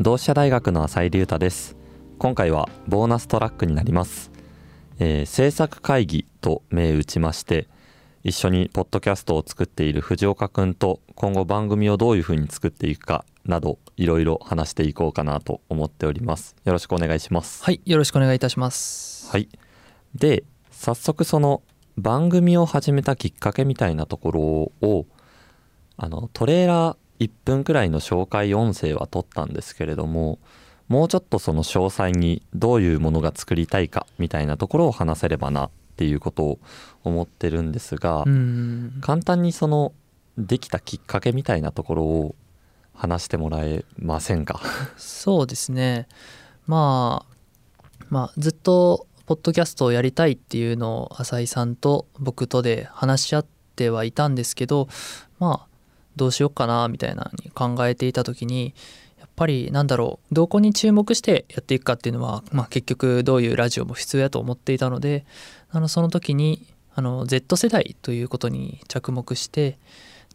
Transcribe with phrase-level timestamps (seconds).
[0.00, 1.76] 同志社大学の浅井隆太です
[2.18, 4.30] 今回はボーナストラックになります、
[4.98, 7.68] えー制作会議と銘打ちまして
[8.24, 19.30] 一緒にポッドキャストを作っている藤岡くんと今後番組をどういう風に作っていくかなどいろいろ話していこうかなと思っておりますよろしくお願いしますはい、よろしくお願いいたします。
[19.30, 19.50] はい。
[20.14, 21.60] で、早速その
[21.98, 24.40] 番組を始めたきっかけみたいなところ
[24.88, 25.06] を、
[25.98, 30.38] あの、トレーラー1分くらいの紹介音声は撮ったんですけれども、
[30.88, 36.58] もうちょっとその詳細にどういうものが作りたいかみたいなところを話せればなっていうことを
[37.04, 39.92] 思ってるんですが、うん、簡単にその
[40.36, 42.34] できたきっかけみたいなところを
[42.94, 44.60] 話してもらえませんか？
[44.96, 46.08] そうですね。
[46.66, 53.46] まあ、まあ、ずっとポッドキャストをやりたいっていうのを浅井さんと僕とで話し合っ
[53.76, 54.88] てはいたんですけど、
[55.38, 55.69] まあ、
[56.20, 58.74] どうしようかなみたいなのに考えていた時に、
[59.18, 65.24] やっぱりなんだろうどこに注目してやっていくかっていうのは、まあ、結局どういうラジオも必要やと思っていたので
[65.70, 69.78] あのその時にあの Z 世代ということに着目して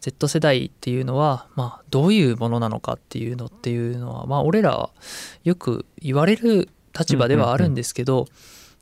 [0.00, 4.90] Z 世代っていうのは、まあ、どういうものなのかっていうのっていうのは、まあ、俺ら
[5.44, 8.26] よく言われる立場ではあるんですけど、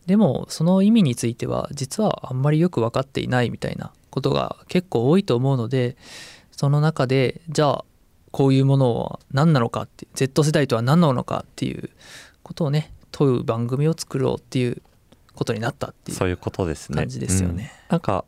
[0.06, 5.96] でもその意味については実はあんまりよく分かっていないみたいなことが結構多いと思うので
[6.56, 7.84] その中でじゃあ
[8.30, 11.90] こういうものは何なのかって Z 世代とは何なのかっていう
[12.42, 14.82] ことをね問う番組を作ろうっていう
[15.34, 16.96] ことになったっていうそういうことですね。
[16.96, 17.72] 感じですよね。
[17.90, 17.94] うん。
[17.94, 18.24] なんか、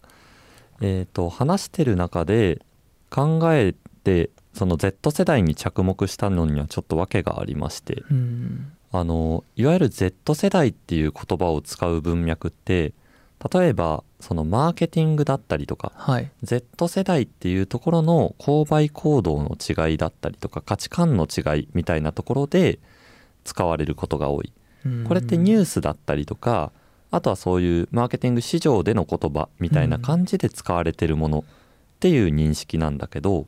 [0.80, 2.62] えー、と話してる中で
[3.10, 3.74] 考え
[4.04, 8.72] てその Z 世代に着目したのにはちょっと訳がありましてうん。
[8.92, 12.94] あのいわゆる Z 世代っていう言葉を使う文脈って
[13.52, 22.78] 例えばそのマーケティングだったりとかはい Z 世代っていうところの購買行動の違いだったりとか価値観の違いみたいなところで
[23.44, 24.52] 使われることが多い。
[25.06, 26.70] これってニュースだったりとか
[27.10, 33.46] あとはそういうマーケティング市場での言葉みたいな感じで使われてるものっていう認識なんだけど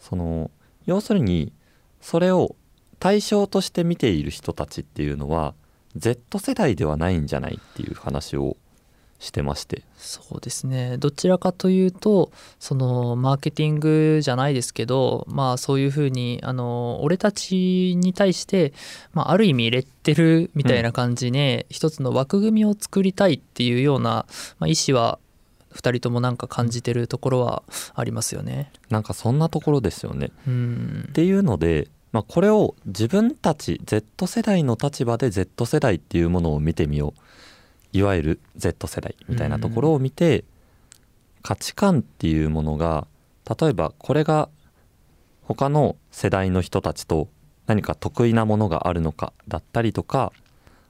[0.00, 0.50] その
[0.86, 1.52] 要するに
[2.00, 2.56] それを
[2.98, 5.54] 対象として見ている人たちっていうのは
[5.96, 8.56] Z 世代ではないんじゃないっていう話を
[9.18, 9.82] してまして。
[9.96, 10.98] そうですね。
[10.98, 18.72] どちらかというとそのマーケティングじゃないですけどまあそういうふうにあの俺たちに対して、
[19.12, 24.26] まあ、ある意味レッテルみたいな感じで、一つの枠組みを作りたいっていうような、
[24.58, 25.18] まあ、意思は
[25.74, 27.62] 2人ともなんか感じてるところは
[27.94, 28.70] ありますよね。
[28.90, 30.32] なんかそんなところですよね。
[30.46, 31.06] うん。
[31.08, 37.20] っていうので、まあ、これを自分たち Z 世代の立場で Z 世代っていうものを見てみよう
[37.96, 40.44] いわゆる Z 世代みたいなところを見て、
[41.42, 43.06] 価値観っていうものが
[43.48, 44.48] 例えばこれが
[45.44, 47.28] 他の世代の人たちと
[47.66, 50.32] 何か得意なものがあるのかだったりとか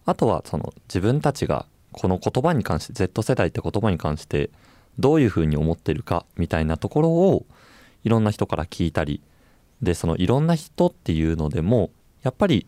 [0.07, 4.49] あとはその自分たちがこの言葉に関して Z 世代って言葉に関して
[4.99, 7.45] どういうふうに思ってるかみたいなところを
[8.05, 9.21] いろんな人から聞いたり
[9.83, 11.91] でそのいろんな人っていうのでも
[12.23, 12.67] やっぱり、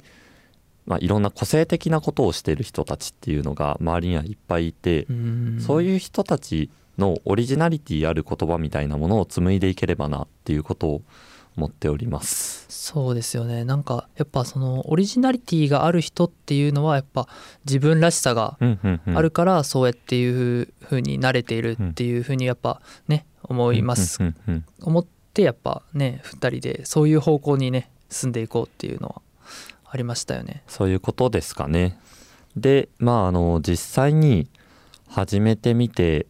[0.89, 5.61] まあ、いろんな個性的なことをしている人たちっていうのが周りにはいっぱいいて、うん。
[5.61, 11.03] そういう人たちのオリジナリティある言葉みたいなものを紡いでいければなっていうことを
[11.59, 12.65] 思っております。
[12.71, 13.65] そうですよね。
[13.65, 17.29] なんかやっぱそのオリジナリティがある人っていうのはやっぱ
[17.67, 18.57] 自分らしさが
[19.15, 24.21] あるからそうやっていう風に慣れているっていう風にやっぱね思います。
[24.81, 29.23] 思ってやっぱね2人でそういう方向にね進んでいこうっていうのは
[29.91, 31.99] ありましたよねそういうことですかね。
[32.57, 34.49] でまああの実際に
[35.07, 36.27] 始めてみて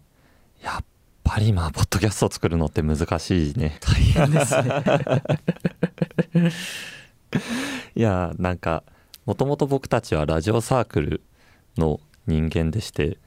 [0.62, 0.84] やっ
[1.24, 3.78] ぱりまあポッドキャストを作るのって難しいね。
[3.80, 6.52] 大変ですね
[7.96, 8.84] いやなんか
[9.26, 11.22] もともと僕たちはラジオサークル
[11.76, 13.18] の人間でして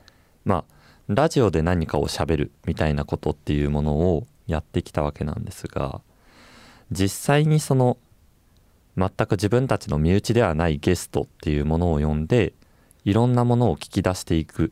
[0.46, 0.74] まあ
[1.08, 6.02] ラジオで何かをしゃべるみたいなことっていうものをやってきたわけなんですが
[6.92, 7.98] 実際にその
[8.98, 12.54] 全く自分たちの身内ではないゲストっていうものを呼んで
[13.06, 14.72] いろんなものを聞き出していく。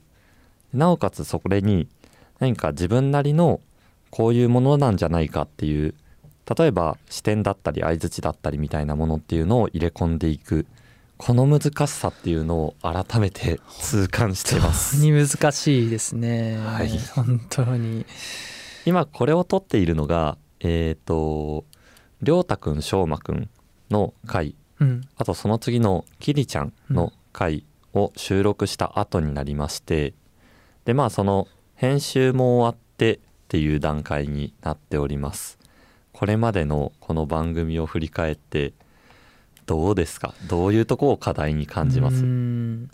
[0.74, 1.88] なおかつそれに
[2.40, 3.60] 何か自分なりの
[4.12, 5.96] こういうものなんじゃないかっていう
[6.58, 10.66] 例えば視点だったり相づちだったりみたいなものっていうのを入れ込んでいく。
[11.18, 14.96] この難しさっていうのを改めて 痛感しています。
[14.96, 16.98] 本当に難しいですね、はい。
[17.14, 18.06] 本当に。
[18.86, 21.66] 今これを撮っているのがえっ、と
[22.22, 23.50] 亮太くん翔馬くん
[23.90, 24.56] の回。
[24.80, 25.02] うん。
[25.18, 30.14] あとその次のキリちゃんの回を収録した後になりまして、
[30.86, 35.58] でまあその編集も終わってっていう段階になっております。
[36.14, 38.74] これまでのこの番組を振り返って
[39.66, 40.34] どうですか？
[40.48, 42.18] どういうとこを課題に感じます？
[42.18, 42.90] うん。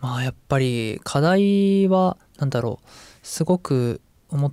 [0.00, 2.88] まあやっぱり課題は何だろう
[3.22, 4.48] すごく思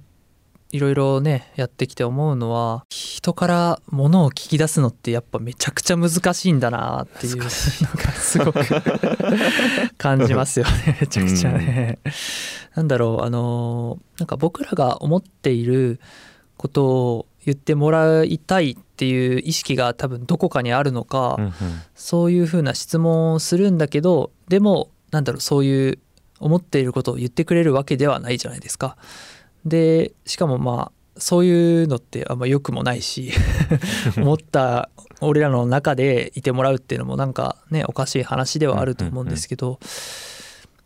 [0.76, 8.60] いろいろねやってきて思うのは人からものを聞き出すのってやっぱめちゃくちゃ難しいんだなっていうのがすごく
[9.98, 12.00] 感じますよね めちゃくちゃね。
[12.76, 16.02] なんだろうあのなんか僕らが思っている
[16.58, 21.54] ことを言ってもらいたいっていう意識が多分どこかにあるのか、うんうん
[21.96, 26.00] そういうふうな質問をするんだけどでもなんだろうそういう
[26.40, 28.98] 思っていることを言ってくれるわけではないじゃないですか。
[29.66, 33.32] でしかもまあそういうのってあんま良くもないし
[34.18, 34.90] 思った
[35.22, 39.80] 俺らの中でいてもらうっていうのもなんかねおかしい話ではあると思うんですけど、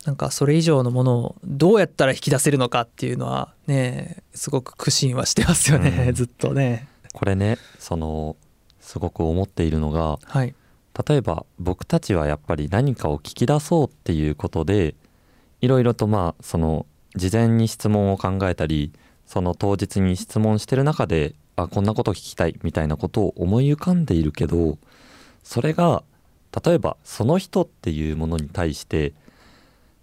[0.05, 6.87] なんかそれ以上のものをどうやったら引き出せるのかっていうのはねすごく苦心はしてますよね、うんずっとね。
[7.13, 8.35] これねその
[8.79, 10.53] すごく思っているのがはい、
[11.07, 14.95] 例えば僕たちはやっぱり何かを聞き出そうっていうことで
[15.61, 16.85] いろいろとまあその
[17.15, 18.91] 事前に質問を考えたり
[19.25, 24.77] その当日に質問してる中であこんなこと聞きたいみたいなことを思い浮かんでいるけど
[25.43, 26.03] それが
[26.65, 29.13] 例えばその人っていうものに対して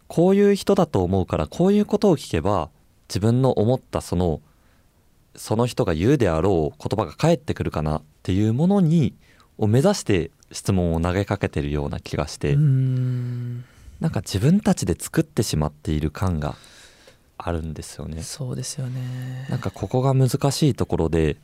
[0.07, 2.71] こういう人だと思うからこういうことを聞けば
[3.09, 4.41] 自分の思ったその
[5.35, 9.15] その人が言うであろう言葉が返ってくるかなっていうものに
[9.59, 12.55] を目指して質問を投げかけてるような気がして、
[14.01, 16.57] なんか自分たちで作ってしまっている感が
[17.39, 18.23] あるんですよね。
[18.23, 19.47] そうですよね。
[19.51, 21.37] なんかここが難しいところで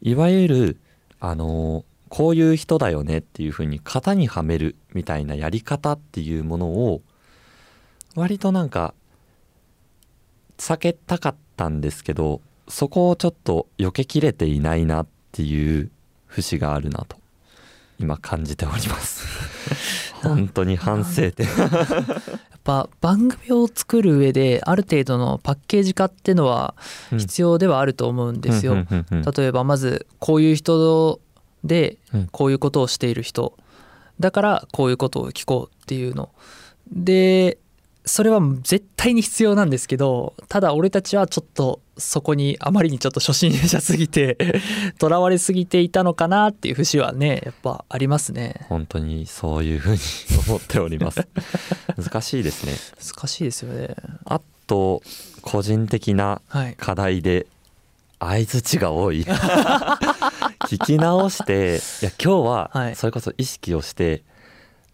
[0.00, 0.80] いわゆる
[1.20, 7.02] あのこういう人だよねっていうふうに型にはめるみたいなやり方っていうものを
[8.14, 8.94] 割となんか
[10.56, 15.90] 避けたかったんですけどそこをちょっと避けきれていないなっていう
[16.26, 17.17] 節があるなと
[17.98, 19.26] 今感じております。
[20.22, 21.46] 本当に反省点。
[21.58, 21.64] や
[22.56, 26.74] っぱ番組を作る上である程度のパッケージ化ってのは
[27.16, 28.74] 必要ではあると思うんですよ。
[28.76, 31.20] 例えばまずこういう人
[31.64, 32.28] でうん。
[32.30, 33.56] こういうことをしている人。
[34.20, 36.30] だからこういうことを聞こうっていうの。
[36.90, 37.58] で
[38.08, 44.38] それは絶対に必要なんですけどただ俺たちはちょっとそこにあまりにちょっと初心者すぎて
[44.98, 48.66] とらわれすぎていたのかなっていう節はねやっぱありますね。
[48.68, 49.98] 本当にそういうふうに
[50.48, 51.26] 思っております。
[51.96, 52.74] 難しいですね。
[53.04, 53.94] 難しいですよね。
[54.24, 55.02] あと
[55.42, 56.74] 個人的なはい。
[56.76, 57.46] 課題で
[58.20, 59.24] 相づちが多い。
[60.66, 62.96] 聞き直していや今日ははい。
[62.96, 64.22] それこそ意識をして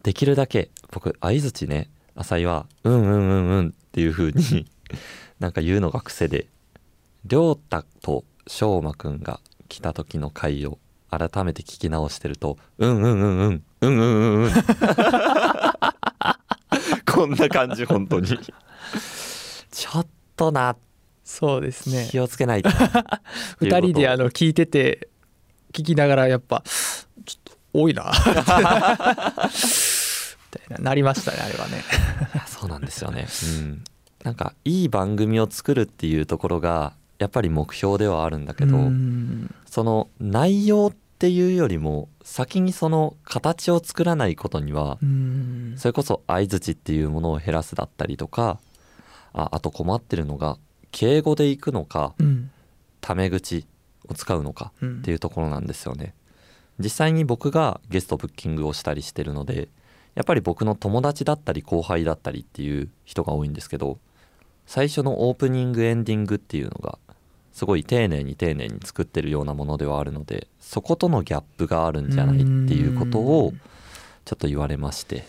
[0.02, 4.66] できるだけ僕相づちね浅井は「うんうんうんうん」っていう風に
[5.40, 6.46] なんか言うのが癖で
[7.24, 10.78] 亮太と翔馬くんが来た時の回を
[11.10, 14.02] 改めて聞き直してると「うんうんうんうんうんうんう
[14.40, 14.52] んうん」
[17.06, 18.28] こんな感じ本当に。
[19.70, 20.06] ちょっ
[20.36, 20.76] とな。
[21.24, 22.08] そうですね。
[22.10, 23.06] 気をつけないと っていうこと
[23.66, 25.08] 2人であの聞いてて
[25.72, 26.62] 聞きながらやっぱ
[27.24, 28.04] ちょっと多いな。
[28.04, 28.10] み
[30.58, 31.82] たいななりましたねあれはね。
[32.46, 33.26] そうなんですよね、
[33.60, 33.84] うん、
[34.22, 39.54] なんかいい番組を作るっていうところがやっぱり目標ではあるんだけど、うん。
[39.66, 45.74] その内容っていうよりも先にその形を作らないことにはうん。
[45.76, 48.58] それこそ相づちっていうものを減らすだったりとか
[49.32, 50.58] ああと困ってるのが
[50.90, 52.50] 敬語でいくのかうん。
[53.00, 53.66] タメ口
[54.08, 54.98] を使うのかうん。
[54.98, 56.14] っていうところなんですよね。
[56.78, 59.68] 実際に僕がゲストブッキングをしたりしてるので
[60.14, 63.98] やっぱり僕の友達だったり後輩だったりっていう人が多いんですけど
[64.66, 66.98] 最初のオープニングエンディングっていうのが
[67.52, 72.44] すごい丁寧に丁寧に作ってるようなものではあるのでそことのギャップがあるんじゃないって
[72.74, 73.52] いうことを
[74.24, 75.24] ちょっと言われまして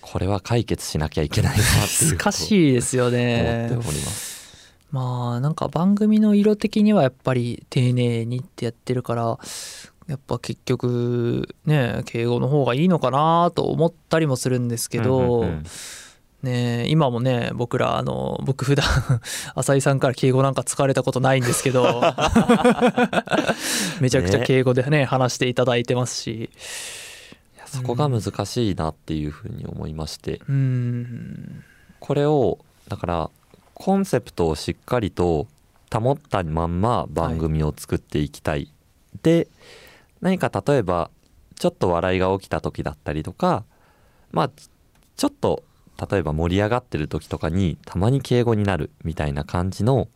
[0.00, 1.66] これは解決しなきゃいけないなっ
[1.98, 4.34] ていう難しいですよ思ってねおります。
[4.90, 9.38] まあなんか番組の色的にはやっぱり丁寧にってやってるから
[10.06, 15.64] やっぱ結局ね敬語の方がいいのかなと思ったりもするんですけど、うんうんうん
[16.44, 18.86] ね今もね僕らあの僕普段
[19.56, 21.84] 浅井さんから敬語なんか使われたことないんですけど
[24.00, 26.50] めちゃくちゃ敬語でね話していただいてますし。
[27.66, 31.64] そこが難しいなっていうふうに思いまして、うん。
[31.98, 33.30] これをだから
[33.72, 35.48] コンセプトをしっかりと
[35.92, 38.70] 保ったまんま番組を作っていきたい、
[39.24, 39.48] で
[40.24, 41.10] 何か例えば
[41.58, 43.64] ちょっと笑いが起きた時だったりとか
[44.32, 44.50] まあ
[45.16, 45.62] ちょっと
[46.10, 50.08] 例えば盛り上がってる時とかにたまに敬語になるみたいな感じの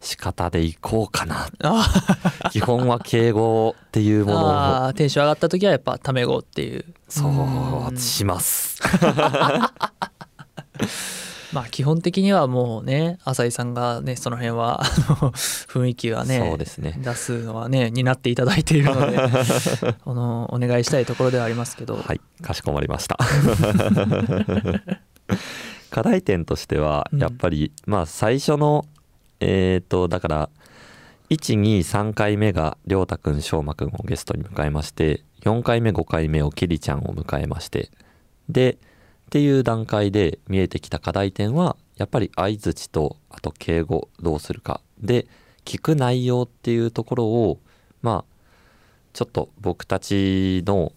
[0.00, 1.48] 仕方でいこうかな。
[1.62, 1.86] あ
[2.50, 4.92] 基本は敬語っていうものを。
[4.94, 6.84] テンション上がった時はやっぱタメ語っていう。
[7.08, 7.96] そううん。
[7.96, 8.80] します
[11.52, 14.82] まあ基本的にはもうね浅井さんがねその辺は
[15.68, 16.98] 雰囲気はねそうですね。
[16.98, 19.30] 出すのはね担っていただいているので あ
[20.06, 23.18] のお願いしたいところではありますけど、はいかしこまりました。
[25.90, 27.18] 課題点としてはうん。
[27.20, 28.84] やっぱり、まあ最初の
[29.40, 30.50] えっ、とだから
[31.30, 37.90] 123回目がりょうたくんしょうまくんをゲストに迎えまして4回目5回目をきりちゃんを迎えまして
[38.48, 38.78] で
[39.26, 45.26] っていう段階で見えてきた課題点はやっぱり相づちとあと敬語どうするかで
[45.64, 47.58] 聞く内容っていうところを
[48.02, 48.36] まあ
[49.12, 50.92] ちょっと僕たちの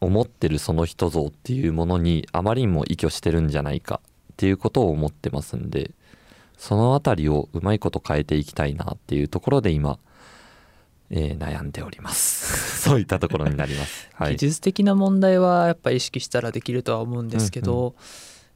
[0.00, 4.00] 思ってるその人像っていうものにあまりにも依拠してるんじゃないか
[4.32, 5.92] っていうことを思ってますんで
[6.58, 9.98] そのあたりをうまいこと変えていきたいなっていうところで今、
[11.10, 12.65] えー悩んでおります。
[12.86, 14.08] そういったところになります。
[14.14, 14.36] はい。
[14.36, 18.04] 技術的な問題はやっぱ意識したらできるとは思うんですけど、うん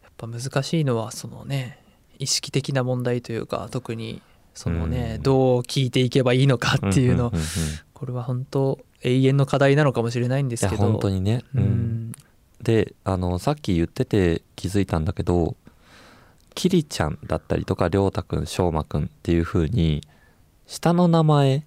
[0.02, 1.78] やっぱ難しいのはそのね
[2.18, 4.20] 意識的な問題というか特に
[4.54, 5.22] そのね、うん。
[5.22, 7.42] どう聞いていけばいいのかっていうの、んんんん。
[7.94, 10.82] これは本当永遠の課題なのかもしれないんですけど。
[10.82, 11.64] 本当にね、ううん。
[11.64, 12.12] ん
[12.62, 15.56] であのさっき言ってて気づいたんだけど
[16.54, 20.02] キリちゃんだったりとかりょうたくんしょうまくんっていう風に
[20.66, 21.64] 下の名前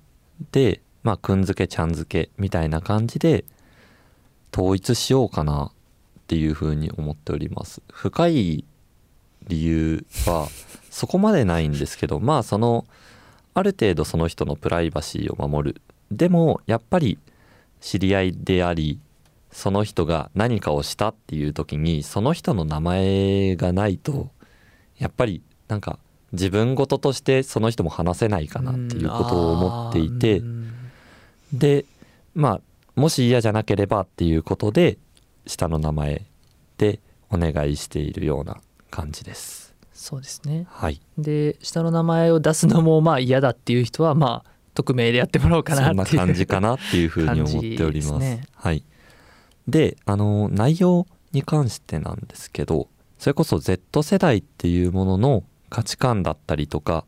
[0.52, 3.46] でまあくんづけちゃんづけみたいな感じで
[4.54, 7.82] 統一しようかなっていう風に思っております。
[7.92, 8.66] 深い
[9.48, 10.48] 理由は
[10.90, 12.86] そこまでないんですけど まあその
[13.54, 15.82] ある程度その人のプライバシーを守る。
[16.12, 17.18] でもやっぱり
[17.82, 19.00] 知り合いであり
[19.52, 24.30] その人が何かをしたっていう時にその人の名前がないと
[24.98, 26.00] やっぱりなんか
[26.32, 30.42] 自分事としてその人も話せないかなっていうことを思っていて
[31.54, 31.86] で
[32.36, 32.62] まあ
[33.00, 34.98] もし嫌じゃなければっていうことで
[35.46, 36.24] 下の名前
[36.78, 38.58] でお願いしているような
[38.92, 39.74] 感じです。
[39.94, 40.66] そうですね。
[40.70, 41.00] はい。
[41.18, 48.44] で下の名前を出すのもまあ嫌だっていう人はまあ匿名でやってもらおうかなそんなっていう感じかなっていうふうに思っておりますね。
[48.56, 48.84] はい。
[49.68, 57.06] であの内容に関してなんですけどそれこそ Z 世代っていうものの価値観だったりとか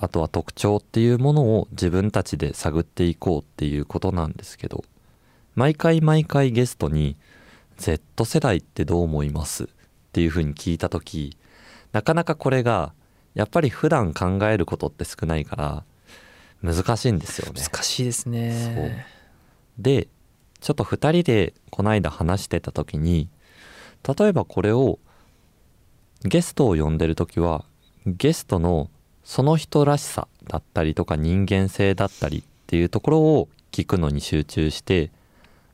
[0.00, 4.82] あとは特徴っていうものを自分たちで探っていこうっていうことなんですけど
[5.54, 7.16] 毎回毎回ゲストに
[7.76, 9.66] Z 世代ってどう思いますっ
[10.12, 11.36] ていうふうに聞いた時
[11.92, 12.94] なかなかこれが
[13.34, 15.84] やっぱり普段考えることって少ないから
[16.62, 17.60] 難しいんですよね。
[17.62, 19.06] 難しいですね
[19.78, 20.08] で
[20.60, 23.28] ちょっと2人でこの間話してた時に
[24.18, 24.98] 例えばこれを
[26.22, 27.64] ゲストを呼んでる時は
[28.06, 28.90] ゲストの
[29.30, 35.12] その人らしさだったりとか人間性だったりっていうところを聞くのに集中して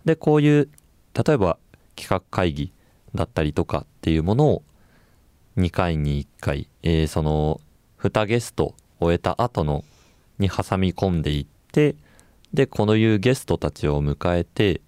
[0.05, 0.69] でこういう
[1.15, 1.57] 例えば
[1.97, 2.71] 企画会議
[3.15, 4.63] だったりとかっていうものを
[5.57, 7.63] 2回に1回、えーその
[7.99, 9.85] 2ゲスト終えた後の
[10.39, 11.97] に挟み込んでいって
[12.53, 14.83] でこのいうゲストたちを迎えて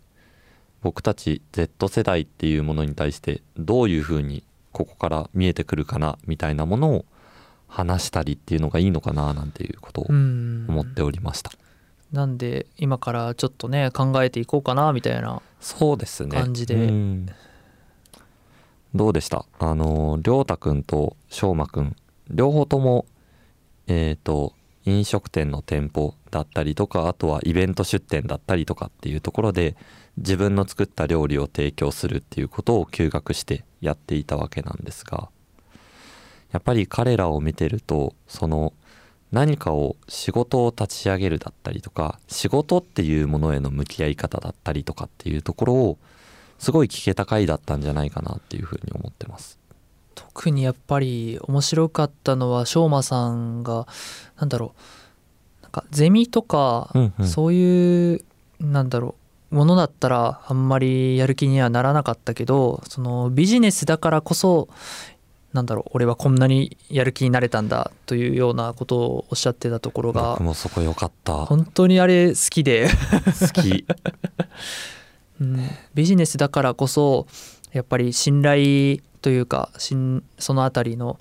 [0.83, 7.07] 僕たち Z 世代っていうものに対してどういうふうにここから見えてくるかなみたいなものを
[7.69, 10.67] 話したりっていうのがいいのかななんていうことをうん。
[10.69, 11.53] 思っておりました、
[12.13, 16.37] なんで今からちょっとね考えていこうかなみたいなそうですね。
[16.37, 16.75] 感じで。
[16.75, 17.27] うん。
[18.95, 19.45] どうでした？
[19.59, 21.95] あのりょうたくんとしょうまくん。
[22.31, 23.07] 両方とも
[23.87, 29.77] えっ、と飲食店の店舗だったりとかあとはイベント出店だったりとかっていうところで
[30.17, 35.29] 自分の作った料理を提供するっていうことを休学してやっていたわけなんですが
[36.53, 38.73] やっぱり彼らを見てるとその
[39.33, 45.99] 何かを仕事を立ち上げるだったりとか仕事っていうものへの向き合い方だったりとかっていうところを
[46.59, 49.59] すごい聞けた回だったんじゃないかなっていうふうに思ってます。
[50.15, 53.87] 特にやっぱり面白かったのは翔馬さんが
[54.37, 54.75] なんだろ
[55.61, 58.25] うなんかゼミとか、うんうんそういう
[58.59, 59.15] なんだろ
[59.53, 64.69] うものだったらあんまりやる気にはならなかったけどそのビジネスだからこそ
[65.53, 71.33] なんだろう俺はこんなにやる気になれたんだというようなことをおっしゃってたところが僕もそこ良かった。
[71.33, 72.89] 好本当にあれ好きで
[73.53, 73.87] き。
[75.41, 77.27] うんビジネスだからこそ
[77.73, 81.19] やっぱり信頼というか信そのあたりの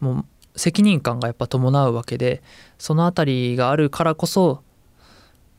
[0.00, 0.24] も
[0.54, 2.42] う責任感がやっぱ伴うわけで
[2.78, 4.62] そのあたりがあるからこそ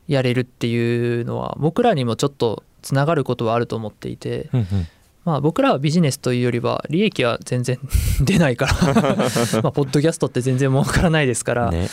[0.07, 4.49] やれるっていうのは僕らにもちょっとつながることはあると思っていて
[5.23, 7.79] まあ僕らはビジネスというよりは利益は全然
[8.21, 8.73] 出ないから。
[9.61, 11.89] まあポッドキャストって全然儲からないですから、ね。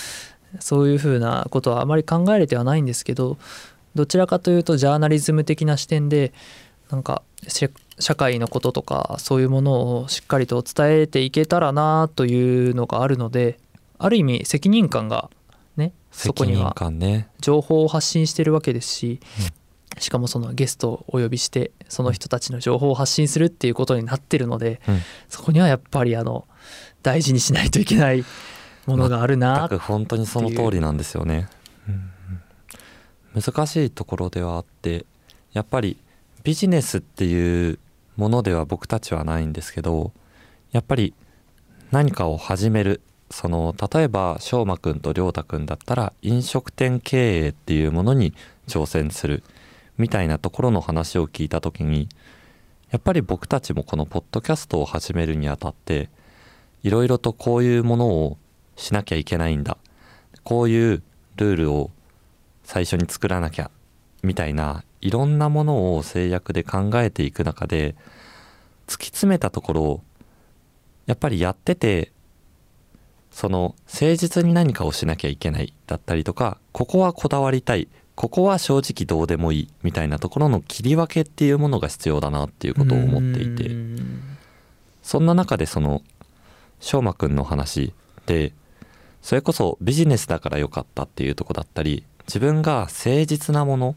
[0.61, 3.37] そういうふうなことはあまり考えれてはないんですけど
[3.95, 6.33] どちらかというとジャーナリズム的な視点で
[6.91, 13.59] なんかせ社会のこととかそういうものをしっかりと伝えていけたらなというのがあるので
[13.99, 15.29] ある意味責任感が
[15.77, 16.75] ねそこには
[17.41, 19.21] 情報を発信してるわけですし、
[20.01, 25.01] しかもそのゲストをお呼びしてその人たちの情報を発信するっていうことになってるので、うん。
[25.29, 26.47] そこにはやっぱりあの
[27.03, 28.25] 大事にしないといけない
[28.87, 31.49] ものがあるな全く本当にその通りなんですよね、
[31.89, 31.95] うん
[33.35, 33.43] うん。
[33.43, 35.07] 難しいところではあって
[35.53, 35.97] やっぱり
[36.43, 37.79] ビジネスっていう
[38.17, 40.13] ものでは僕たちはないんですけど
[40.73, 41.15] やっぱり
[41.91, 43.01] 何かを始める。
[43.31, 48.33] その例えば翔馬くんと亮太くんだったら飲食店経営っていうものに
[48.69, 49.43] 挑戦する
[49.99, 52.09] みたいなところの話を聞いた時に
[52.91, 56.09] やっぱり僕たちもこのポッドキャストを始めるにあたって
[56.83, 58.39] いろいろとこういうものを
[58.77, 59.77] しなきゃいけないんだ。
[60.45, 61.03] こういう
[61.37, 61.91] ルールを
[62.65, 63.71] 最初に作らなきゃ
[64.23, 67.95] みたいないろんなものを制約で考えていく中で
[68.87, 70.03] 突き詰めたところ
[71.07, 72.13] やっぱりやってて
[73.31, 77.89] その誠実に何かをしなきゃいけないだったりとかここはこだわりたい
[78.19, 83.69] ここは正直どうでもいいみたいなところの切り分けっていうものが必要だなっていうことを思っていて。
[83.69, 84.39] うん
[85.09, 86.03] そんな中でその
[86.81, 87.95] 翔馬くんの話
[88.27, 88.53] で
[89.23, 93.97] それこそビジネスだから良かったっていうとこだったり自分が誠実なもの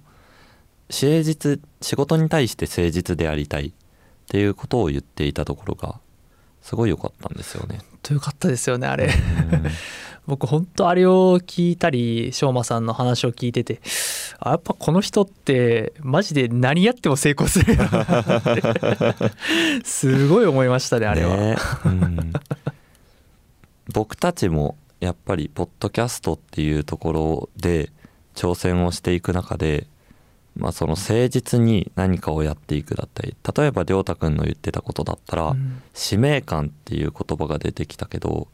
[0.89, 3.71] 誠実仕事に対して誠実でありたいっ
[4.29, 5.99] ていうことを言っていたところが
[6.61, 7.79] すごい良かったんですよね。
[8.01, 9.07] とよかったですよねあれ。
[9.07, 9.11] うん
[10.31, 13.81] 僕本当あれを聞いたり翔馬さんの話を聞いてて
[14.39, 22.33] あやっぱこの人ってマジで何やっても成功するよなってすごい思いましたねあれは、ねうん。
[23.93, 27.91] 僕たちもやっぱりポッドキャストっていうところで
[28.33, 29.85] 挑戦をしていく中で、
[30.55, 35.81] まあ、その誠実に何かをやっていくだったり例えば亮太くんの言ってたことだったら、うん。
[35.93, 38.47] 使命感っていう言葉が出てきたけど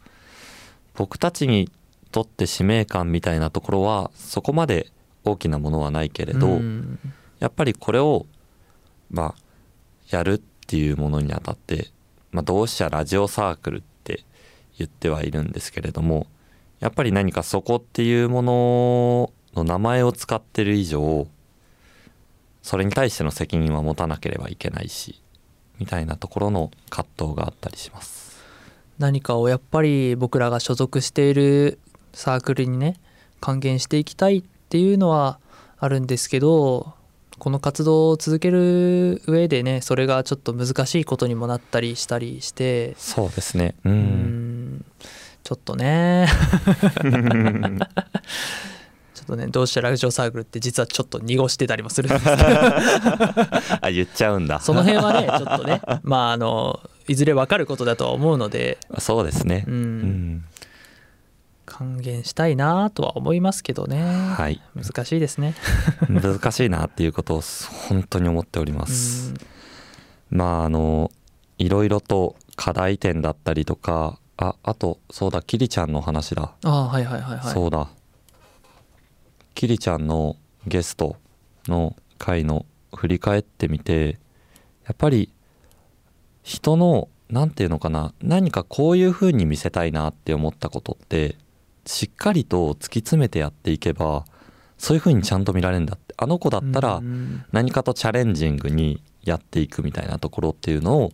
[0.97, 1.69] 僕たちに
[2.11, 4.91] とって使命感みたいなところはそこまで
[5.23, 6.99] 大きなものはないけれど、うん
[7.39, 8.25] やっぱりこれを
[9.11, 9.41] まあ
[10.09, 11.89] やるっていうものにあたって、
[12.31, 14.23] まあ、同志社ラジオサークルって
[14.79, 16.25] 言ってはいるんですけれども
[16.79, 21.27] やっぱり何かそこっていうものの名前を使ってる以上
[22.63, 25.21] それに対しての責任は持たなければいけないし
[25.77, 28.16] みたいなところの葛藤があったりします。
[28.99, 31.79] 何かをやっぱり僕らが所属している
[32.13, 32.95] サークルにね
[33.39, 35.39] 還元していきたいっていうのは
[35.79, 36.93] あるんですけど
[37.37, 43.75] この活動を続ける上でねそれがちょっと難しいことにもなったりしたりしてそうですね。
[43.85, 43.89] う。
[43.89, 43.97] うん
[44.77, 44.85] ん
[45.43, 46.27] ちょっとね
[49.13, 52.37] ちょっとねどうしてラジオサークルって実はちょっと濁してたりもするんですけど
[53.81, 54.59] あ言っちゃうんだ。
[54.59, 60.01] その辺はねちょっとねまああのいずれ分かることだとは思うので、そうですねう。、うん
[60.35, 60.45] ん。
[61.65, 64.61] 還元したいなとは思いますけどね、はい。
[64.75, 65.53] 難しいですね。
[66.09, 67.41] 難しいなっていうことを
[67.89, 69.33] 本当に思っております。
[70.29, 71.11] まああの
[71.57, 77.53] いろいろと課題点だったりとかああとそうだキリちゃんの話だ、ああはいはいはいはい。
[77.53, 77.89] そうだ
[79.55, 81.17] キリちゃんのゲスト
[81.67, 82.65] の回の
[82.95, 84.19] 振り返ってみて
[84.85, 85.31] やっぱり
[86.47, 91.35] 人の何て言うのかな何かこういう風に見せたいなって思ったことって
[91.85, 94.23] しっかりと突き詰めてやっていけば
[94.77, 96.15] そういう風にちゃんと見られるんだって。
[96.19, 101.11] あの子だったらうん何かとチャレンジングにやっていくみたいなところっていうのを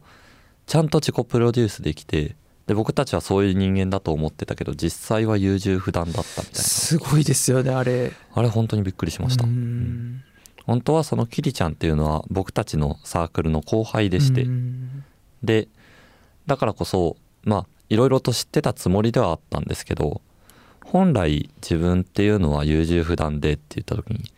[0.68, 2.36] ちゃんと自己プロデュースできて
[2.68, 8.10] で僕たちはそういう人間だと思ってたけど実際は優柔不断だったみたいすごいですよねあれ。
[8.10, 9.56] なあれ本当にびっくりしました、ううん。
[9.56, 10.24] ん。
[10.64, 15.04] 本当はそのキリちゃんっていうのは僕たちのサークルの後輩でして、うん
[15.44, 15.68] で
[16.48, 20.22] だからこそまあいろいろと知ってたつもりではあったんですけど
[20.86, 24.32] 本来自分っていうのは優柔不断でって言った時に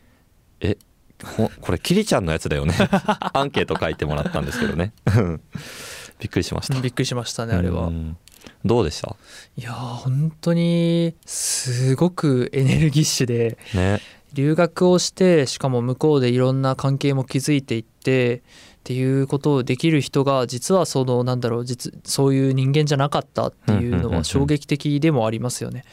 [0.61, 0.77] え
[1.23, 2.73] ほこれキリちゃんのやつだよね。
[3.33, 4.91] アンケート書いてもらったんですけどね。
[6.19, 6.79] びっくりしました。
[6.79, 7.87] びっくりしましたねあれは。
[7.87, 8.17] うん。
[8.63, 9.15] どうでした？
[9.57, 14.01] いやー本当にすごくエネルギッシュでね。
[14.33, 18.43] 留学をしてしかも向こうでいろんな関係も築いていって
[18.85, 25.85] っていうことをできる人が実はそのなんだろう実そういう人間じゃなかったっていうのは衝撃的でもありますよね。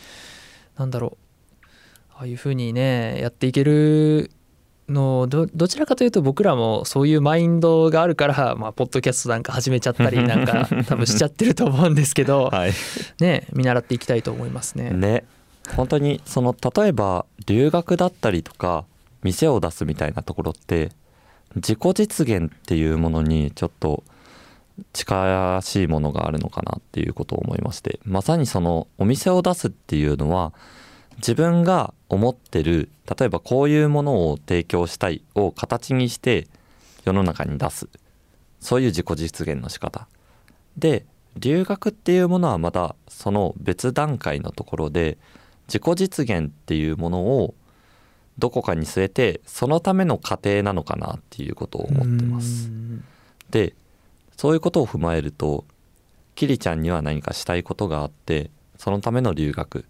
[0.76, 1.16] なんだろ
[1.62, 1.66] う
[2.14, 4.30] ああいうふうにねやっていける
[4.90, 12.72] のどどちらかというと僕らもそういうマインドがあるから、まあ、ポッドキャストなんか始めちゃったりなんか 多分しちゃってると思うんですけど、 はい
[13.20, 14.90] ね見習っていきたいと思いますね。
[14.90, 15.24] ね
[15.74, 18.84] 本当にその例えば留学だったりとか
[19.22, 20.90] 店を出すみたいなところって
[21.56, 24.04] 自己実現っていうものにちょっと
[24.92, 30.52] 近しいものがあるのかなっていうことを思いましてまさにそのお店を出すっていうのは
[31.16, 32.88] 自分が思ってる
[33.18, 36.48] 例えばこういうものを提供したいを形にして
[37.04, 37.88] 世の中に出す。
[38.60, 40.06] そういう自己実現の仕方。
[40.76, 41.04] で
[41.36, 45.18] 留学っていうものはまたその別段階のところで
[45.66, 47.54] 自己実現っていうものを
[48.42, 52.66] どこかに据えてそのための過程なのかなっていうことを思ってます。
[52.66, 53.04] うん
[53.50, 53.74] で
[54.36, 55.64] そういうことを踏まえると
[56.34, 59.82] キリちゃんには何かしたいことがあってそのための留学っ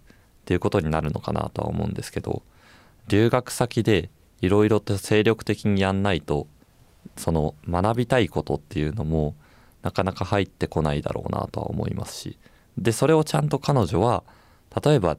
[0.45, 2.43] ていうことになるのかなとは思うんですけど
[3.07, 4.09] 留学先で
[4.41, 6.45] いろいろと精力的にやんないと
[7.17, 9.33] その学びたいことっていうのも
[9.81, 12.37] なかなか入ってこないだろうなとは思いますし
[12.77, 14.23] でそれをちゃんと彼女は
[14.83, 15.17] 例えば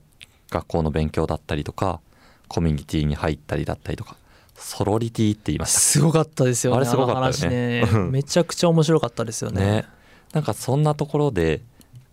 [0.51, 2.01] 学校の勉強だったりとか
[2.49, 4.17] コミュニティに入ったりだったりとか
[4.55, 5.81] ソロリティって言いました。
[5.81, 7.83] すごかったですよねあれすごかったよね。
[7.83, 7.87] ね。
[8.11, 9.61] めちゃくちゃ面白かったですよね。
[9.61, 9.85] ね。
[10.33, 11.63] なんかそんなところで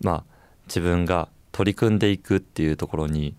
[0.00, 0.24] まあ
[0.66, 3.34] 自分が取り組んでいくっていうところに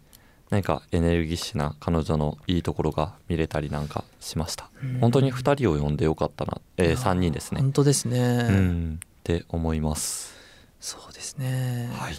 [0.50, 4.70] 何かエネルギッシュな彼女のいいところが見れたりなんかしました。
[4.82, 5.00] うん。
[5.00, 7.62] 本当に2人を呼んでよかったな、えー、3人ですね。
[7.62, 9.00] 本当ですね、うん。
[9.04, 10.34] って思います。
[10.80, 11.90] そうですね。
[11.94, 12.16] はい。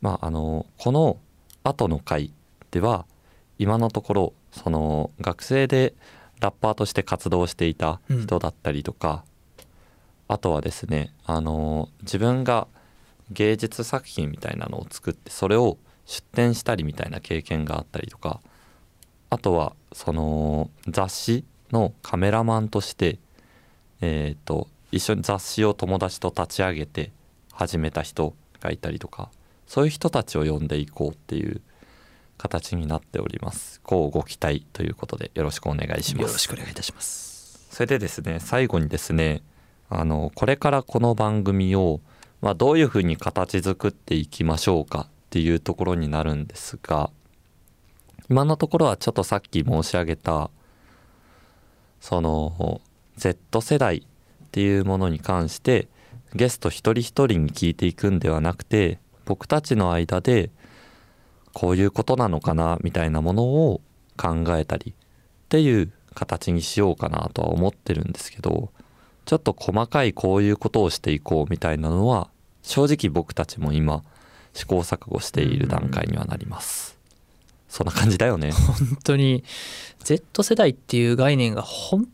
[0.00, 1.18] まああのこの
[1.62, 2.32] 後の回
[2.70, 3.06] では
[3.60, 5.94] 今のところその学生で
[6.40, 9.22] ラッパーとして活動していた人だったりとか、
[10.26, 12.66] あとはですねあの自分が
[13.30, 18.40] 芸術作品みたいなのを作ってそれを出展したりみたいな経験があったりとか
[19.28, 23.18] あとはその雑誌のカメラマンとして
[24.00, 27.12] えー、と一緒に雑誌を友達と立ち上げて
[27.52, 29.30] 始めた人がいたりとか
[29.66, 31.60] そういう人たちを呼んでいこうっていう
[32.40, 33.82] 形になっております。
[33.82, 36.22] こうご期待ということでよろしくお願いします。
[36.22, 39.42] よろしくお願いいたしますそれでですね最後にですね
[39.90, 42.00] あのこれからこの番組を、
[42.40, 47.10] まあ、どういうふうに形作っていきましょうかっていうところになるんですが
[48.30, 50.50] 今のところはちょっとさっき申し上げた
[52.00, 52.80] その
[53.16, 55.88] Z 世代っていうものに関して
[56.34, 60.50] ゲスト一人一人に聞いていくんではなくて僕たちの間で
[61.52, 63.80] こういうことなのかなみたいなものを
[64.16, 64.94] 考えたりっ
[65.48, 68.70] ていう形にしようかなとは思ってるんですけど
[69.24, 72.28] ちょっと細かいこういうことをしていこうみたいなのは
[72.62, 74.02] 正直僕たちも今
[74.54, 76.98] 試行錯誤している段階にはなります。
[77.68, 78.50] そんな感じだよね。
[78.50, 79.44] 本当に
[80.02, 82.08] Z 世代っていう概念が本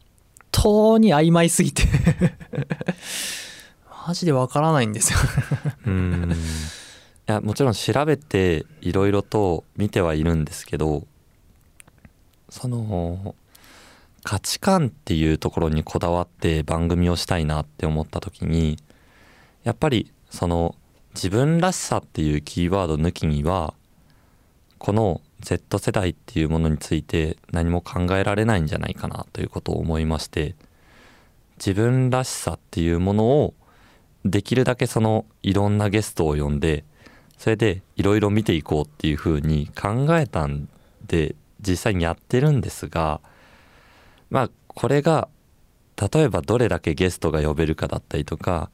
[0.52, 1.84] 当に曖昧すぎて
[4.06, 5.18] マジでわからないんですよ。
[5.86, 6.36] うん
[7.28, 11.04] いやもちろん調べていろいろと見てはいるんですけど
[12.48, 13.34] その
[14.22, 18.78] 価値観っていうところにこだわって番組をしたいなって思った時に
[19.64, 20.76] やっぱりその
[21.14, 23.74] 自分らしさっていうキーワード抜きには
[24.78, 30.54] この Z 世代っていうものについて何も考えられないんじゃないかなということを思いまして
[31.58, 33.54] 自分らしさっていうものを
[34.24, 36.84] できるだけそのいろんなゲストを呼んで
[37.38, 40.68] それでいろいろ見ていこうっていうふうに考えたん
[41.06, 43.20] で実際にやってるんですが
[44.30, 45.28] まあこれが
[45.96, 48.70] 例えばどれだけゲストが呼べるかだったりとか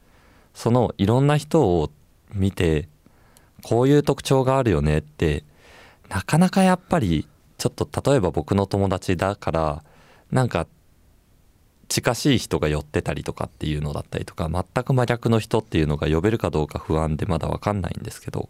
[0.55, 1.91] そのいろんな人を
[2.35, 2.89] 見て
[3.63, 5.45] こういう特徴があるよねって
[6.09, 9.85] なかなかやっぱりちょっと例えば僕の友達だから
[10.31, 10.67] なんか
[11.93, 18.49] 近しい人が寄ってたりとかっていうのだったりとか全く真逆の人っていうのが呼べるかどうか不安でまだ分かんないんですけど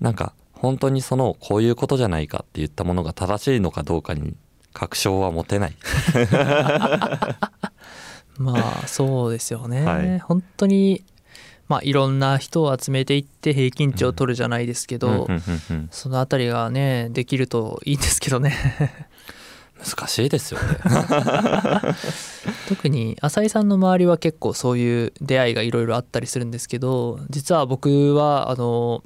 [0.00, 4.34] なんか本当にそのこういうことじゃないかって言ったものが正しいのかどうかに
[4.72, 5.76] 確証は持てない。
[8.38, 10.18] まあそうですよね、はい。
[10.18, 11.04] 本当に
[11.68, 15.28] まあいろんな人を集めていって平均値を取るじゃないですけど、
[15.90, 18.56] そのあたりがねできるといいんですけどね
[19.84, 20.78] 難しいですよね。
[22.68, 29.02] 特に浅井さんの周りは結構そういう出会いがいろいろあったりするんですけど実は僕はあのも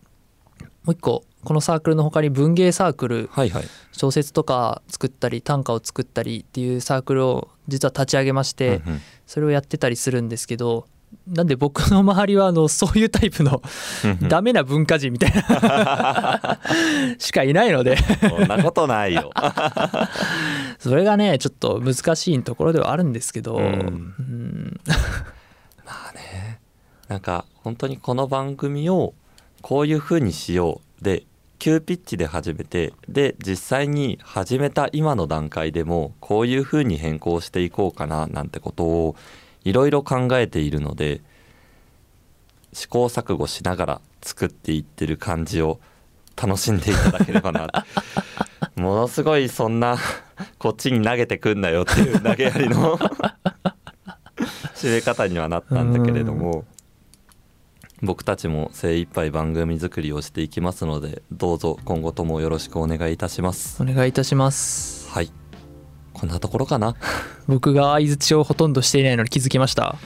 [0.86, 3.64] う一個このサークルの他に文芸サークルはいはい。
[3.92, 8.80] 小説とか作ったり短歌を作ったりっていうサークルを実は立ち上げまして、
[9.26, 10.86] それをやってたりするんですけど
[11.30, 13.62] なんで僕の周りはあのそういうタイプの
[14.28, 16.58] ダメな文化人みたいな
[17.18, 17.96] しかいないので。
[17.96, 19.30] そんなことないよ。
[20.78, 23.62] それがねちょっと難しいところではあるんですけど、うん。
[23.62, 24.80] うん。
[25.84, 26.60] まあね
[27.08, 29.14] なんか本当にこの番組を
[29.62, 31.24] こういう風にしようで
[31.58, 39.16] 急ピッチで始めてで実際に始めた今の段階でもこういう風に変更していこうかななんてことを
[39.68, 41.20] いろいろ考えているので
[42.72, 45.78] 試行錯誤しながら作っていってる感じを
[46.40, 47.68] 楽しんでいただければな
[48.76, 49.98] ものすごいそんな
[50.59, 52.96] こっちに投げてくんなよっていう投げやりの
[54.74, 56.64] 締め方にはなったんだけれども
[58.00, 63.83] 僕たちも精一杯番組作りをしていきますのでどうぞ今後ともよろしくお願いいたします。
[63.83, 65.11] お願いいたします。
[65.11, 65.31] はい。
[66.14, 66.94] こんなところかな
[67.48, 69.96] 僕が相づちをほとんどしていないのに気づきました。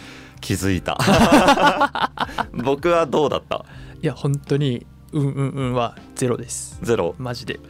[0.40, 0.96] 気づいた。
[2.64, 3.64] 僕はどうだった？
[4.02, 6.78] いや本当にうんうんうんはゼロです。
[6.82, 7.14] ゼロ？
[7.18, 7.60] マジで。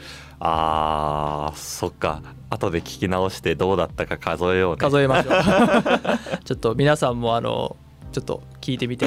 [0.40, 2.22] あーそっか。
[2.50, 4.76] 後で聞き直してどうだったか数えようね。
[4.78, 5.42] 数えましょう。
[6.44, 7.76] ちょっと皆さんもあの
[8.12, 9.06] ちょっと聞いてみて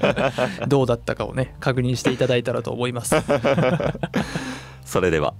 [0.68, 3.14] どうだったかをね確認していただいたらと思います。
[4.84, 5.34] それでは